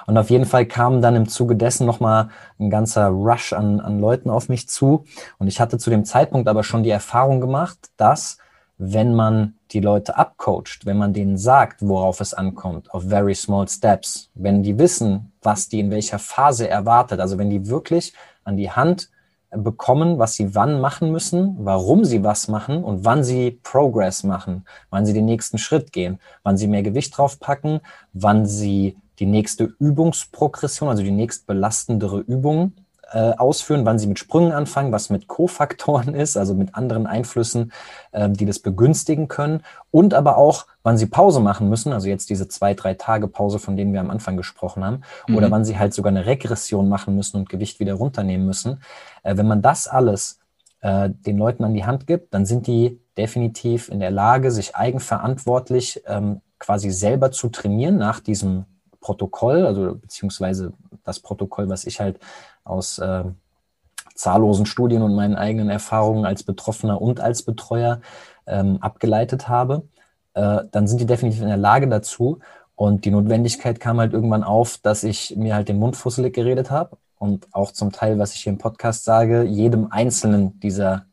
[0.06, 4.00] Und auf jeden Fall kam dann im Zuge dessen nochmal ein ganzer Rush an, an
[4.00, 5.06] Leuten auf mich zu.
[5.40, 8.38] Und ich hatte zu dem Zeitpunkt aber schon die Erfahrung gemacht, dass
[8.80, 13.68] wenn man die Leute abcoacht, wenn man denen sagt, worauf es ankommt, auf very small
[13.68, 18.14] steps, wenn die wissen, was die in welcher Phase erwartet, also wenn die wirklich
[18.46, 19.10] an die Hand
[19.52, 24.66] bekommen, was sie wann machen müssen, warum sie was machen und wann sie Progress machen,
[24.90, 27.82] wann sie den nächsten Schritt gehen, wann sie mehr Gewicht draufpacken,
[28.14, 32.74] wann sie die nächste Übungsprogression, also die nächst belastendere Übung
[33.12, 37.72] äh, ausführen, wann sie mit Sprüngen anfangen, was mit Kofaktoren ist, also mit anderen Einflüssen,
[38.12, 39.62] äh, die das begünstigen können.
[39.92, 43.60] Und aber auch, wann sie Pause machen müssen, also jetzt diese zwei, drei Tage Pause,
[43.60, 45.38] von denen wir am Anfang gesprochen haben, mhm.
[45.38, 48.82] oder wann sie halt sogar eine Regression machen müssen und Gewicht wieder runternehmen müssen.
[49.24, 50.40] Äh, wenn man das alles
[50.82, 54.76] äh, den Leuten an die Hand gibt, dann sind die definitiv in der Lage, sich
[54.76, 58.66] eigenverantwortlich ähm, quasi selber zu trainieren nach diesem
[59.02, 60.74] Protokoll, also beziehungsweise
[61.10, 62.20] das Protokoll, was ich halt
[62.64, 63.24] aus äh,
[64.16, 68.02] zahllosen Studien und meinen eigenen Erfahrungen als Betroffener und als Betreuer
[68.48, 69.84] ähm, abgeleitet habe,
[70.34, 72.40] äh, dann sind die definitiv in der Lage dazu.
[72.76, 76.72] Und die Notwendigkeit kam halt irgendwann auf, dass ich mir halt den Mund fusselig geredet
[76.72, 81.06] habe und auch zum Teil, was ich hier im Podcast sage, jedem einzelnen dieser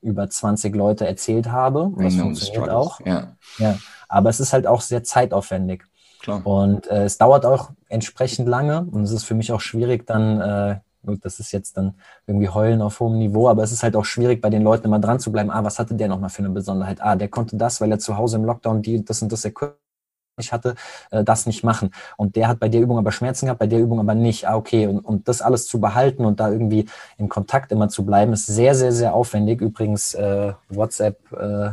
[0.00, 1.92] über 20 Leute erzählt habe.
[1.96, 3.00] Das funktioniert auch.
[3.06, 3.36] Ja.
[3.58, 3.78] ja.
[4.08, 5.84] Aber es ist halt auch sehr zeitaufwendig.
[6.20, 6.44] Klar.
[6.44, 10.40] Und äh, es dauert auch entsprechend lange und es ist für mich auch schwierig, dann
[10.40, 11.94] äh, das ist jetzt dann
[12.26, 15.00] irgendwie Heulen auf hohem Niveau, aber es ist halt auch schwierig, bei den Leuten immer
[15.00, 15.50] dran zu bleiben.
[15.50, 17.02] Ah, was hatte der nochmal für eine Besonderheit?
[17.02, 19.44] Ah, der konnte das, weil er zu Hause im Lockdown die, das und das
[20.38, 20.76] ich hatte,
[21.10, 21.90] äh, das nicht machen.
[22.16, 24.48] Und der hat bei der Übung aber Schmerzen gehabt, bei der Übung aber nicht.
[24.48, 24.86] Ah, okay.
[24.86, 26.86] Und, und das alles zu behalten und da irgendwie
[27.18, 29.60] in Kontakt immer zu bleiben, ist sehr, sehr, sehr aufwendig.
[29.60, 31.72] Übrigens äh, WhatsApp äh,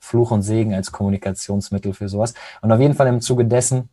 [0.00, 2.34] Fluch und Segen als Kommunikationsmittel für sowas.
[2.60, 3.88] Und auf jeden Fall im Zuge dessen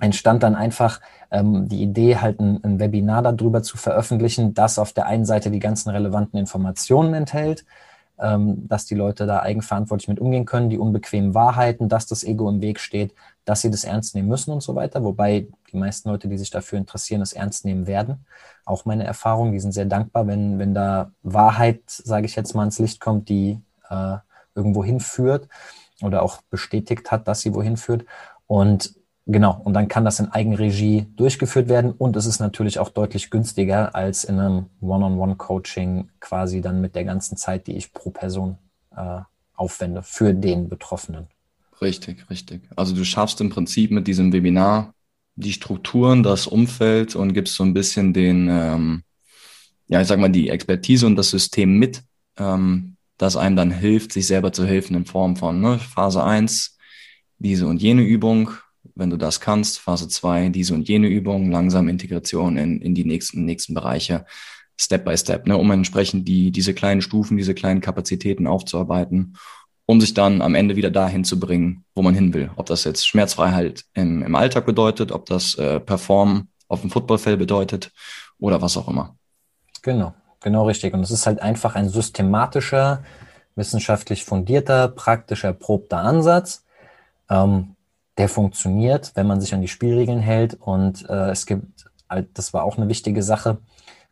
[0.00, 4.92] entstand dann einfach ähm, die Idee, halt ein, ein Webinar darüber zu veröffentlichen, das auf
[4.92, 7.64] der einen Seite die ganzen relevanten Informationen enthält,
[8.18, 12.48] ähm, dass die Leute da eigenverantwortlich mit umgehen können, die unbequemen Wahrheiten, dass das Ego
[12.48, 15.04] im Weg steht, dass sie das ernst nehmen müssen und so weiter.
[15.04, 18.24] Wobei die meisten Leute, die sich dafür interessieren, es ernst nehmen werden.
[18.64, 22.64] Auch meine Erfahrung, die sind sehr dankbar, wenn, wenn da Wahrheit, sage ich jetzt mal,
[22.64, 24.16] ins Licht kommt, die äh,
[24.54, 25.48] irgendwo hinführt
[26.02, 28.04] oder auch bestätigt hat, dass sie wohin führt.
[28.46, 28.94] Und
[29.28, 33.28] Genau, und dann kann das in Eigenregie durchgeführt werden und es ist natürlich auch deutlich
[33.28, 38.56] günstiger als in einem One-on-One-Coaching quasi dann mit der ganzen Zeit, die ich pro Person
[38.96, 39.20] äh,
[39.56, 41.26] aufwende für den Betroffenen.
[41.82, 42.62] Richtig, richtig.
[42.76, 44.94] Also du schaffst im Prinzip mit diesem Webinar
[45.34, 49.02] die Strukturen, das Umfeld und gibst so ein bisschen den, ähm,
[49.88, 52.04] ja, ich sag mal, die Expertise und das System mit,
[52.38, 56.78] ähm, das einem dann hilft, sich selber zu helfen in Form von ne, Phase 1,
[57.38, 58.52] diese und jene Übung,
[58.96, 63.04] wenn du das kannst, Phase 2, diese und jene Übung, langsam Integration in, in die
[63.04, 64.24] nächsten, nächsten Bereiche,
[64.78, 69.36] Step by Step, ne, um entsprechend die, diese kleinen Stufen, diese kleinen Kapazitäten aufzuarbeiten,
[69.86, 72.50] um sich dann am Ende wieder dahin zu bringen, wo man hin will.
[72.56, 77.38] Ob das jetzt Schmerzfreiheit im, im Alltag bedeutet, ob das äh, Performen auf dem Footballfeld
[77.38, 77.92] bedeutet
[78.38, 79.16] oder was auch immer.
[79.82, 80.92] Genau, genau richtig.
[80.94, 83.04] Und es ist halt einfach ein systematischer,
[83.54, 86.64] wissenschaftlich fundierter, praktisch erprobter Ansatz,
[87.30, 87.75] ähm,
[88.18, 90.54] der funktioniert, wenn man sich an die Spielregeln hält.
[90.54, 93.58] Und äh, es gibt, halt, das war auch eine wichtige Sache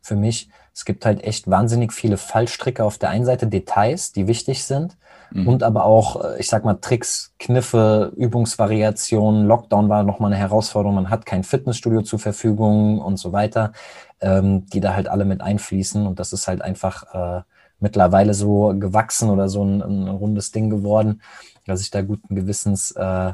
[0.00, 4.26] für mich, es gibt halt echt wahnsinnig viele Fallstricke auf der einen Seite, Details, die
[4.26, 4.96] wichtig sind.
[5.30, 5.46] Mhm.
[5.46, 9.46] Und aber auch, äh, ich sag mal, Tricks, Kniffe, Übungsvariationen.
[9.46, 10.96] Lockdown war nochmal eine Herausforderung.
[10.96, 13.72] Man hat kein Fitnessstudio zur Verfügung und so weiter,
[14.20, 16.06] ähm, die da halt alle mit einfließen.
[16.08, 17.42] Und das ist halt einfach äh,
[17.78, 21.22] mittlerweile so gewachsen oder so ein, ein rundes Ding geworden,
[21.66, 23.32] dass ich da guten Gewissens äh,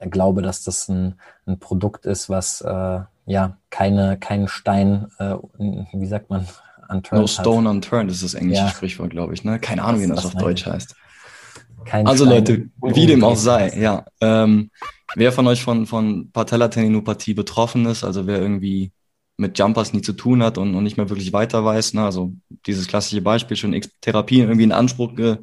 [0.00, 1.14] glaube, dass das ein,
[1.46, 6.46] ein Produkt ist, was äh, ja keine, keinen Stein, äh, wie sagt man,
[6.88, 7.22] unturned.
[7.22, 7.74] No stone hat.
[7.74, 8.68] unturned ist das englische ja.
[8.68, 9.44] Sprichwort, glaube ich.
[9.44, 9.58] Ne?
[9.58, 10.94] Keine Ahnung, wie das, das auf Deutsch heißt.
[11.84, 14.04] Kein also Stein Leute, wie dem auch sei, ja.
[14.20, 14.70] Ähm,
[15.14, 18.92] wer von euch von, von Patellatendinopathie betroffen ist, also wer irgendwie
[19.38, 22.04] mit Jumpers nie zu tun hat und, und nicht mehr wirklich weiter weiß, ne?
[22.04, 22.32] also
[22.66, 25.38] dieses klassische Beispiel schon X Therapien irgendwie in Anspruch ge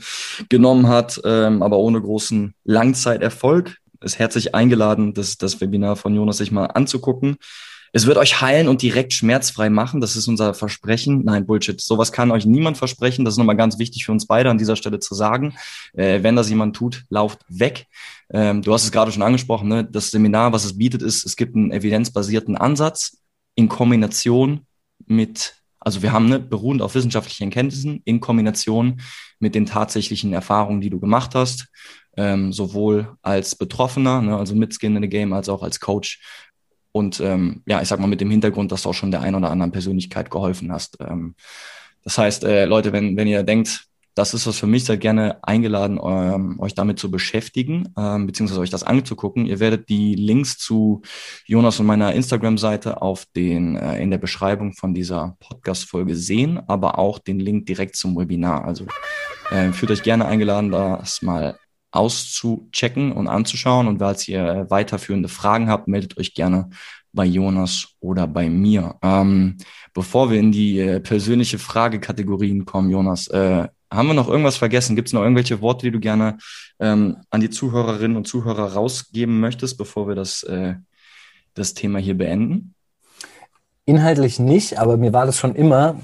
[0.50, 6.38] genommen hat, ähm, aber ohne großen Langzeiterfolg, ist herzlich eingeladen, das, das Webinar von Jonas
[6.38, 7.38] sich mal anzugucken.
[7.91, 10.02] Es wird euch heilen und direkt schmerzfrei machen.
[10.02, 11.24] Das ist unser Versprechen.
[11.24, 11.80] Nein, Bullshit.
[11.80, 13.24] Sowas kann euch niemand versprechen.
[13.24, 15.56] Das ist nochmal ganz wichtig für uns beide an dieser Stelle zu sagen.
[15.94, 17.88] Äh, wenn das jemand tut, lauft weg.
[18.34, 19.70] Ähm, du hast es gerade schon angesprochen.
[19.70, 19.86] Ne?
[19.86, 23.18] Das Seminar, was es bietet, ist, es gibt einen evidenzbasierten Ansatz
[23.56, 24.65] in Kombination
[25.06, 29.02] mit also wir haben ne, beruhend auf wissenschaftlichen Erkenntnissen in Kombination
[29.39, 31.68] mit den tatsächlichen Erfahrungen, die du gemacht hast,
[32.17, 36.21] ähm, sowohl als Betroffener, ne, also mit Skin in the Game, als auch als Coach.
[36.91, 39.36] Und ähm, ja, ich sag mal mit dem Hintergrund, dass du auch schon der ein
[39.36, 40.97] oder anderen Persönlichkeit geholfen hast.
[41.01, 41.36] Ähm,
[42.04, 45.43] das heißt, äh, Leute, wenn, wenn ihr denkt, das ist was für mich, seid gerne
[45.43, 49.45] eingeladen, ähm, euch damit zu beschäftigen, ähm, beziehungsweise euch das anzugucken.
[49.45, 51.01] Ihr werdet die Links zu
[51.45, 56.97] Jonas und meiner Instagram-Seite auf den, äh, in der Beschreibung von dieser Podcast-Folge sehen, aber
[56.97, 58.63] auch den Link direkt zum Webinar.
[58.63, 58.86] Also
[59.51, 61.60] äh, fühlt euch gerne eingeladen, das mal
[61.95, 63.88] auszuchecken und anzuschauen.
[63.88, 66.69] Und falls ihr weiterführende Fragen habt, meldet euch gerne
[67.13, 68.95] bei Jonas oder bei mir.
[69.01, 69.58] Ähm,
[69.93, 74.95] bevor wir in die äh, persönliche Fragekategorien kommen, Jonas, äh, haben wir noch irgendwas vergessen?
[74.95, 76.38] Gibt es noch irgendwelche Worte, die du gerne
[76.79, 80.75] ähm, an die Zuhörerinnen und Zuhörer rausgeben möchtest, bevor wir das, äh,
[81.53, 82.75] das Thema hier beenden?
[83.88, 85.95] Inhaltlich nicht, aber mir war das schon immer,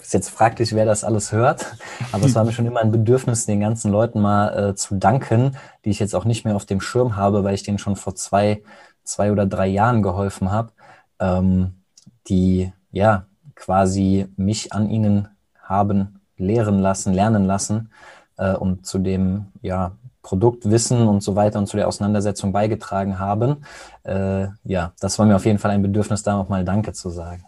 [0.00, 1.66] ist jetzt fraglich, wer das alles hört,
[2.12, 5.56] aber es war mir schon immer ein Bedürfnis, den ganzen Leuten mal äh, zu danken,
[5.84, 8.14] die ich jetzt auch nicht mehr auf dem Schirm habe, weil ich denen schon vor
[8.14, 8.62] zwei,
[9.02, 10.70] zwei oder drei Jahren geholfen habe,
[11.18, 11.82] ähm,
[12.28, 13.26] die ja
[13.56, 15.26] quasi mich an ihnen
[15.60, 17.90] haben lehren lassen, lernen lassen
[18.36, 19.90] äh, und zu dem ja,
[20.22, 23.64] Produktwissen und so weiter und zu der Auseinandersetzung beigetragen haben.
[24.04, 27.44] Äh, ja, das war mir auf jeden Fall ein Bedürfnis, da nochmal Danke zu sagen.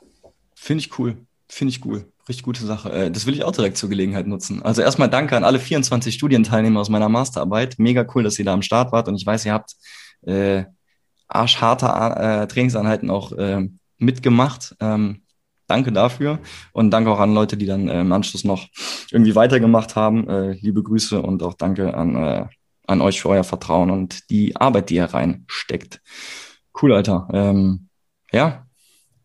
[0.55, 1.17] Finde ich cool.
[1.49, 2.07] Finde ich cool.
[2.29, 2.93] Richtig gute Sache.
[2.93, 4.63] Äh, das will ich auch direkt zur Gelegenheit nutzen.
[4.63, 7.79] Also erstmal danke an alle 24 Studienteilnehmer aus meiner Masterarbeit.
[7.79, 9.75] Mega cool, dass ihr da am Start wart und ich weiß, ihr habt
[10.23, 10.65] äh,
[11.27, 14.77] arschharte äh, Trainingseinheiten auch äh, mitgemacht.
[14.81, 15.23] Ähm,
[15.67, 16.41] danke dafür
[16.73, 18.67] und danke auch an Leute, die dann äh, im Anschluss noch
[19.11, 20.29] irgendwie weitergemacht haben.
[20.29, 22.47] Äh, liebe Grüße und auch danke an, äh,
[22.91, 26.01] an euch für euer Vertrauen und die Arbeit, die ihr reinsteckt.
[26.81, 27.29] Cool, Alter.
[27.33, 27.89] Ähm,
[28.33, 28.67] ja,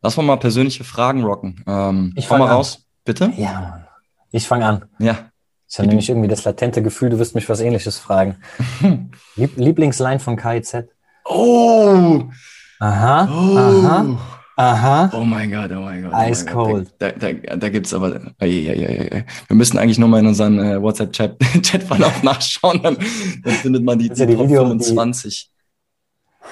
[0.02, 1.64] lass mal persönliche Fragen rocken.
[1.68, 2.56] Ähm, ich fange mal an.
[2.58, 3.34] raus, bitte.
[3.36, 3.88] Ja,
[4.32, 4.86] ich fange an.
[5.00, 5.30] Ja.
[5.68, 8.38] Ich habe nämlich irgendwie das latente Gefühl, du wirst mich was ähnliches fragen.
[9.36, 10.86] Lieb Lieblingsline von KIZ?
[11.26, 12.24] Oh!
[12.80, 13.58] Aha, oh.
[13.58, 14.20] aha.
[14.58, 15.12] Aha.
[15.14, 16.14] Oh mein Gott, oh mein Gott.
[16.16, 16.94] Oh Ice cold.
[16.98, 18.22] Da, da, da, da gibt es aber.
[18.40, 22.98] Ja, ja, ja, Wir müssen eigentlich nur mal in unseren äh, WhatsApp-Chat-Verlauf nachschauen, dann,
[23.44, 25.52] dann, findet man die, die, ja die Top Video, 25.
[25.52, 26.48] Die,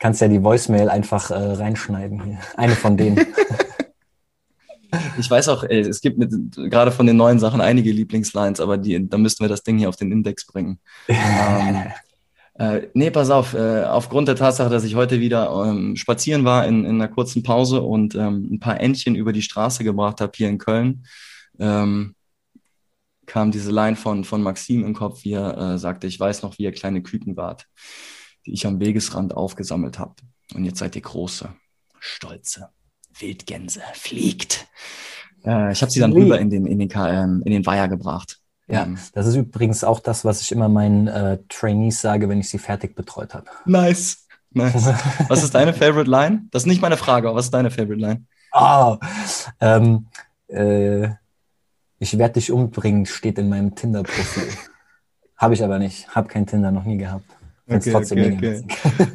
[0.00, 2.38] kannst ja die Voicemail einfach äh, reinschneiden hier.
[2.56, 3.24] Eine von denen.
[5.18, 6.32] ich weiß auch, ey, es gibt mit,
[6.70, 9.88] gerade von den neuen Sachen einige Lieblingslines, aber die, da müssten wir das Ding hier
[9.88, 10.78] auf den Index bringen.
[11.08, 11.84] ähm,
[12.54, 16.66] äh, nee, pass auf, äh, aufgrund der Tatsache, dass ich heute wieder ähm, spazieren war
[16.66, 20.32] in, in einer kurzen Pause und ähm, ein paar Entchen über die Straße gebracht habe
[20.34, 21.06] hier in Köln,
[21.58, 22.14] ähm,
[23.24, 26.58] kam diese Line von, von Maxim im Kopf, wie er äh, sagte, ich weiß noch,
[26.58, 27.66] wie ihr kleine Küken wart,
[28.44, 30.16] die ich am Wegesrand aufgesammelt habe.
[30.54, 31.54] Und jetzt seid ihr große,
[31.98, 32.68] stolze
[33.18, 34.66] Wildgänse, fliegt.
[35.44, 38.41] Äh, ich habe sie dann rüber in den, in den, ähm, in den Weiher gebracht.
[38.68, 38.98] Ja, ähm.
[39.12, 42.58] das ist übrigens auch das, was ich immer meinen äh, Trainees sage, wenn ich sie
[42.58, 43.46] fertig betreut habe.
[43.64, 44.26] Nice.
[44.50, 44.86] Nice.
[45.28, 46.46] was ist deine Favorite Line?
[46.50, 48.24] Das ist nicht meine Frage, aber was ist deine Favorite Line?
[48.52, 48.98] Oh,
[49.60, 50.06] ähm,
[50.48, 51.08] äh,
[51.98, 54.48] ich werde dich umbringen, steht in meinem Tinder-Profil.
[55.36, 56.08] habe ich aber nicht.
[56.08, 57.24] Habe kein Tinder, noch nie gehabt.
[57.68, 58.64] Okay, okay, okay.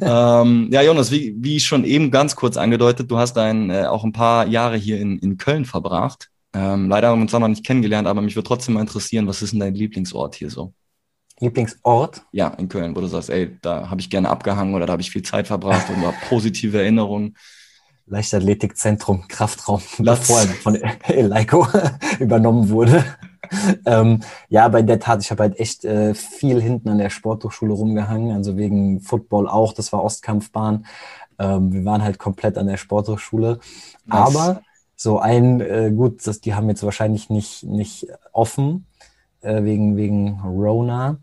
[0.00, 4.04] ähm, ja, Jonas, wie, wie schon eben ganz kurz angedeutet, du hast ein, äh, auch
[4.04, 6.30] ein paar Jahre hier in, in Köln verbracht.
[6.58, 9.28] Ähm, leider haben wir uns auch noch nicht kennengelernt, aber mich würde trotzdem mal interessieren,
[9.28, 10.72] was ist denn dein Lieblingsort hier so?
[11.38, 12.22] Lieblingsort?
[12.32, 15.02] Ja, in Köln, wo du sagst, ey, da habe ich gerne abgehangen oder da habe
[15.02, 17.36] ich viel Zeit verbracht oder positive Erinnerungen.
[18.06, 21.64] Leichtathletikzentrum, Kraftraum, bevor von Eleiko
[22.18, 23.04] übernommen wurde.
[23.86, 27.10] ähm, ja, aber in der Tat, ich habe halt echt äh, viel hinten an der
[27.10, 30.86] Sporthochschule rumgehangen, also wegen Football auch, das war Ostkampfbahn.
[31.38, 33.60] Ähm, wir waren halt komplett an der Sporthochschule.
[34.06, 34.34] Nice.
[34.36, 34.62] Aber
[35.00, 38.86] so ein, äh, gut, das, die haben jetzt wahrscheinlich nicht, nicht offen,
[39.42, 41.18] äh, wegen, wegen Rona.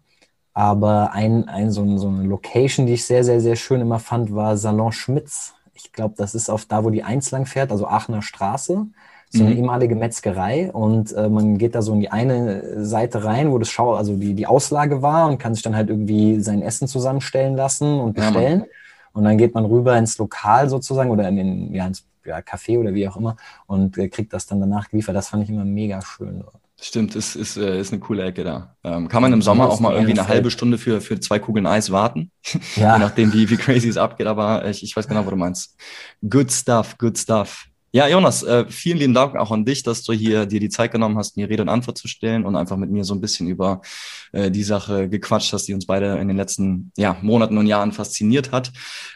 [0.53, 3.99] Aber ein, ein, so, ein, so eine Location, die ich sehr, sehr, sehr schön immer
[3.99, 5.53] fand, war Salon Schmitz.
[5.73, 8.87] Ich glaube, das ist auf da, wo die Eins lang fährt, also Aachener Straße
[9.31, 9.57] so eine mhm.
[9.57, 13.69] ehemalige Metzgerei und äh, man geht da so in die eine Seite rein, wo das
[13.69, 17.55] Schau, also die, die Auslage war und kann sich dann halt irgendwie sein Essen zusammenstellen
[17.55, 18.61] lassen und bestellen.
[18.61, 18.65] Ja,
[19.13, 22.77] und dann geht man rüber ins Lokal sozusagen oder in den, ja, ins ja, Café
[22.77, 25.15] oder wie auch immer und äh, kriegt das dann danach geliefert.
[25.15, 26.55] Das fand ich immer mega schön dort.
[26.81, 28.75] Stimmt, ist, ist, äh, ist eine coole Ecke da.
[28.83, 31.65] Ähm, kann man im Sommer auch mal irgendwie eine halbe Stunde für, für zwei Kugeln
[31.65, 32.31] Eis warten?
[32.75, 32.93] Ja.
[32.97, 35.77] Je nachdem, wie, wie crazy es abgeht, aber ich, ich weiß genau, wo du meinst.
[36.29, 37.67] Good stuff, good stuff.
[37.95, 40.91] Ja, Jonas, äh, vielen lieben Dank auch an dich, dass du hier dir die Zeit
[40.91, 43.47] genommen hast, mir Rede und Antwort zu stellen und einfach mit mir so ein bisschen
[43.47, 43.79] über
[44.33, 47.93] äh, die Sache gequatscht hast, die uns beide in den letzten ja, Monaten und Jahren
[47.93, 48.73] fasziniert hat.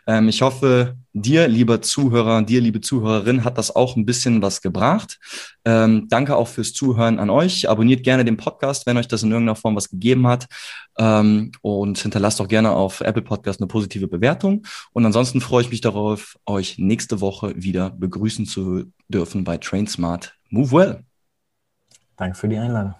[0.07, 4.61] Ähm, ich hoffe, dir, lieber Zuhörer, dir, liebe Zuhörerin, hat das auch ein bisschen was
[4.61, 5.19] gebracht.
[5.69, 7.69] Ähm, danke auch fürs Zuhören an euch.
[7.69, 10.47] Abonniert gerne den Podcast, wenn euch das in irgendeiner Form was gegeben hat.
[10.97, 14.65] Ähm, und hinterlasst auch gerne auf Apple Podcast eine positive Bewertung.
[14.93, 19.85] Und ansonsten freue ich mich darauf, euch nächste Woche wieder begrüßen zu dürfen bei Train
[19.85, 21.03] Smart Move Well.
[22.17, 22.95] Danke für die Einladung.